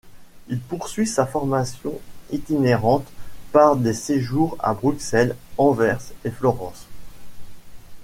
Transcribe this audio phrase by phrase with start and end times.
[0.47, 1.93] Il poursuit sa formation
[2.31, 3.05] itinérante
[3.51, 6.87] par des séjours à Bruxelles, Anvers et Florence.